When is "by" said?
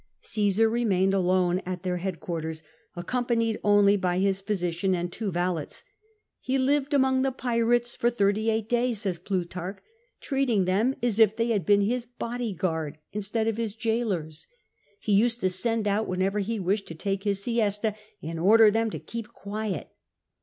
3.95-4.17